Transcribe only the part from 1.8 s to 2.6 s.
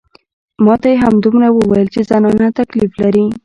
چې زنانه